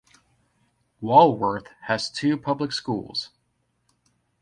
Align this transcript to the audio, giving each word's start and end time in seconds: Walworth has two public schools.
Walworth 0.99 1.67
has 1.81 2.09
two 2.09 2.35
public 2.35 2.71
schools. 2.71 3.29